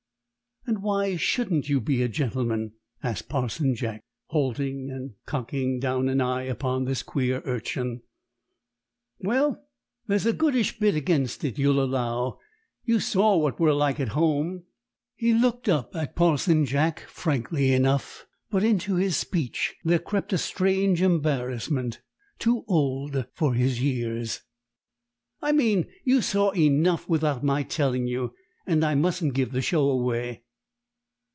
[0.67, 6.21] "And why shouldn't you be a gentleman?" asked Parson Jack, halting and cocking down an
[6.21, 8.03] eye upon this queer urchin.
[9.19, 9.65] "Well,
[10.05, 12.37] there's a goodish bit against it, you'll allow.
[12.85, 14.65] You saw what we're like at home."
[15.15, 20.37] He looked up at Parson Jack frankly enough, but into his speech there crept a
[20.37, 22.01] strange embarrassment,
[22.37, 24.41] too old for his years.
[25.41, 28.35] "I mean, you saw enough without my telling you;
[28.67, 30.43] and I mustn't give the show away."